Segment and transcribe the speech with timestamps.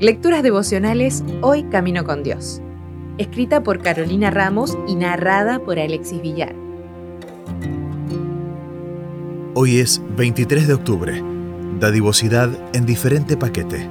[0.00, 2.62] Lecturas devocionales Hoy Camino con Dios.
[3.18, 6.54] Escrita por Carolina Ramos y narrada por Alexis Villar.
[9.52, 11.22] Hoy es 23 de octubre.
[11.78, 13.86] Dadivosidad en diferente paquete.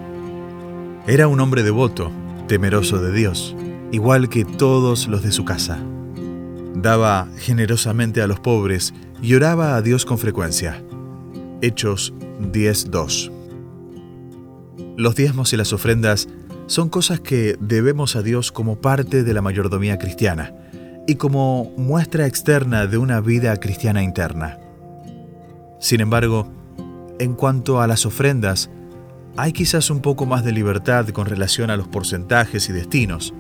[1.05, 2.11] Era un hombre devoto,
[2.47, 3.55] temeroso de Dios,
[3.91, 5.77] igual que todos los de su casa.
[6.73, 10.83] Daba generosamente a los pobres y oraba a Dios con frecuencia.
[11.61, 13.38] Hechos 10.2
[14.99, 16.27] los diezmos y las ofrendas
[16.67, 20.53] son cosas que debemos a Dios como parte de la mayordomía cristiana
[21.07, 24.59] y como muestra externa de una vida cristiana interna.
[25.79, 26.51] Sin embargo,
[27.17, 28.69] en cuanto a las ofrendas,
[29.37, 33.33] hay quizás un poco más de libertad con relación a los porcentajes y destinos.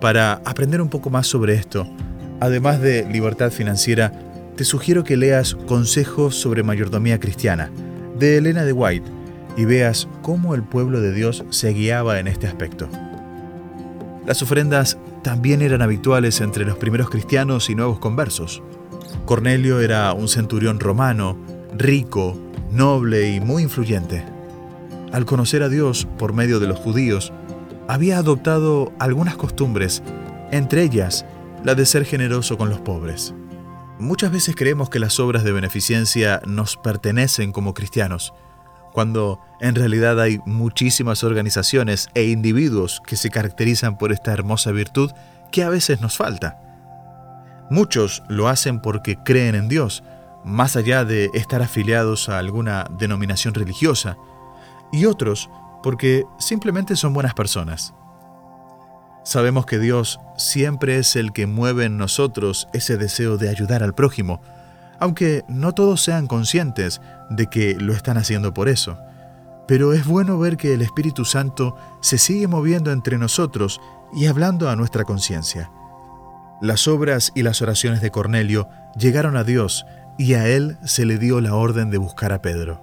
[0.00, 1.86] Para aprender un poco más sobre esto,
[2.40, 4.10] además de libertad financiera,
[4.56, 7.70] te sugiero que leas Consejos sobre Mayordomía Cristiana,
[8.18, 9.15] de Elena de White,
[9.56, 12.88] y veas cómo el pueblo de Dios se guiaba en este aspecto.
[14.26, 18.62] Las ofrendas también eran habituales entre los primeros cristianos y nuevos conversos.
[19.24, 21.36] Cornelio era un centurión romano,
[21.76, 22.36] rico,
[22.70, 24.24] noble y muy influyente.
[25.12, 27.32] Al conocer a Dios por medio de los judíos,
[27.88, 30.02] había adoptado algunas costumbres,
[30.50, 31.24] entre ellas
[31.64, 33.34] la de ser generoso con los pobres.
[33.98, 38.34] Muchas veces creemos que las obras de beneficencia nos pertenecen como cristianos,
[38.96, 45.10] cuando en realidad hay muchísimas organizaciones e individuos que se caracterizan por esta hermosa virtud
[45.52, 46.58] que a veces nos falta.
[47.68, 50.02] Muchos lo hacen porque creen en Dios,
[50.46, 54.16] más allá de estar afiliados a alguna denominación religiosa,
[54.90, 55.50] y otros
[55.82, 57.92] porque simplemente son buenas personas.
[59.24, 63.94] Sabemos que Dios siempre es el que mueve en nosotros ese deseo de ayudar al
[63.94, 64.40] prójimo,
[65.00, 68.98] aunque no todos sean conscientes de que lo están haciendo por eso.
[69.66, 73.80] Pero es bueno ver que el Espíritu Santo se sigue moviendo entre nosotros
[74.14, 75.70] y hablando a nuestra conciencia.
[76.62, 78.68] Las obras y las oraciones de Cornelio
[78.98, 79.84] llegaron a Dios
[80.18, 82.82] y a él se le dio la orden de buscar a Pedro.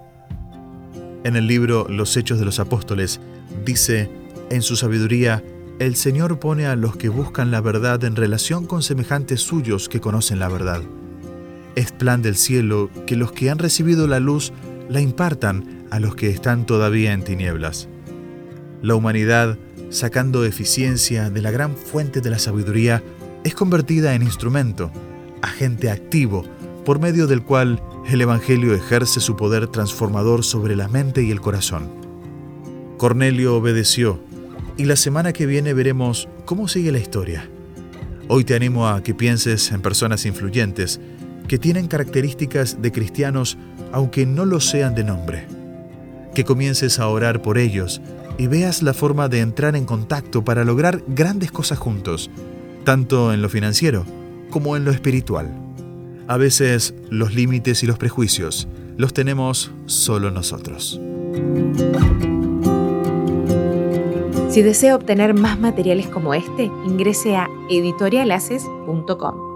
[1.24, 3.20] En el libro Los Hechos de los Apóstoles
[3.64, 4.10] dice,
[4.50, 5.42] en su sabiduría,
[5.80, 10.00] el Señor pone a los que buscan la verdad en relación con semejantes suyos que
[10.00, 10.82] conocen la verdad.
[11.76, 14.52] Es plan del cielo que los que han recibido la luz
[14.88, 17.88] la impartan a los que están todavía en tinieblas.
[18.82, 19.58] La humanidad,
[19.90, 23.02] sacando eficiencia de la gran fuente de la sabiduría,
[23.44, 24.90] es convertida en instrumento,
[25.42, 26.44] agente activo,
[26.84, 31.40] por medio del cual el Evangelio ejerce su poder transformador sobre la mente y el
[31.40, 31.88] corazón.
[32.98, 34.20] Cornelio obedeció,
[34.76, 37.48] y la semana que viene veremos cómo sigue la historia.
[38.28, 41.00] Hoy te animo a que pienses en personas influyentes,
[41.48, 43.58] que tienen características de cristianos
[43.92, 45.46] aunque no lo sean de nombre.
[46.34, 48.00] Que comiences a orar por ellos
[48.38, 52.30] y veas la forma de entrar en contacto para lograr grandes cosas juntos,
[52.84, 54.04] tanto en lo financiero
[54.50, 55.48] como en lo espiritual.
[56.26, 58.66] A veces los límites y los prejuicios
[58.96, 61.00] los tenemos solo nosotros.
[64.48, 69.53] Si desea obtener más materiales como este, ingrese a editorialaces.com.